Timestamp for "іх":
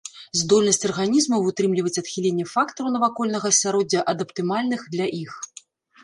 5.21-5.33